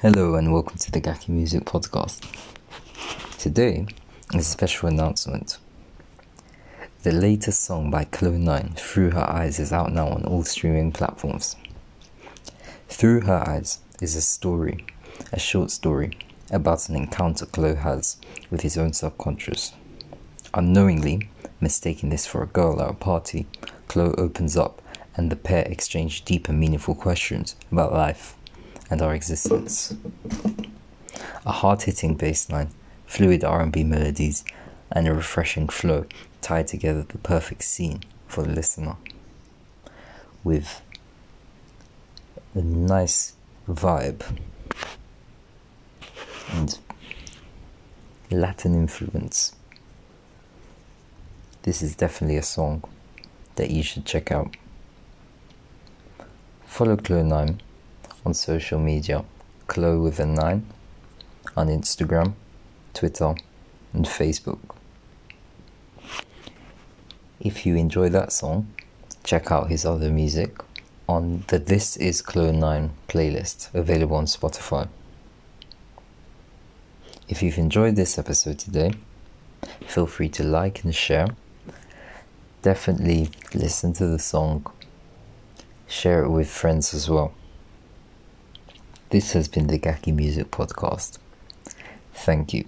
[0.00, 2.22] Hello and welcome to the Gaki Music Podcast.
[3.36, 3.84] Today
[4.32, 5.58] is a special announcement.
[7.02, 11.56] The latest song by Clo9, Through Her Eyes, is out now on all streaming platforms.
[12.88, 14.86] Through Her Eyes is a story,
[15.32, 16.16] a short story,
[16.52, 18.18] about an encounter Clo has
[18.52, 19.72] with his own subconscious.
[20.54, 21.28] Unknowingly,
[21.60, 23.48] mistaking this for a girl at a party,
[23.88, 24.80] Clo opens up
[25.16, 28.36] and the pair exchange deep and meaningful questions about life
[28.90, 29.94] and our existence.
[31.46, 32.70] A hard-hitting bass line,
[33.06, 34.44] fluid R&B melodies,
[34.90, 36.06] and a refreshing flow
[36.40, 38.96] tie together the perfect scene for the listener.
[40.44, 40.82] With
[42.54, 43.34] a nice
[43.68, 44.22] vibe
[46.52, 46.78] and
[48.30, 49.54] Latin influence.
[51.62, 52.84] This is definitely a song
[53.56, 54.56] that you should check out.
[56.64, 57.58] Follow Clo9
[58.28, 59.24] on social media,
[59.68, 60.66] Clo with a 9
[61.56, 62.34] on Instagram,
[62.92, 63.34] Twitter,
[63.94, 64.58] and Facebook.
[67.40, 68.70] If you enjoy that song,
[69.24, 70.58] check out his other music
[71.08, 74.88] on the This Is Clo9 playlist available on Spotify.
[77.30, 78.92] If you've enjoyed this episode today,
[79.86, 81.28] feel free to like and share.
[82.60, 84.66] Definitely listen to the song,
[85.86, 87.32] share it with friends as well.
[89.10, 91.16] This has been the Gaki Music Podcast.
[92.12, 92.66] Thank you.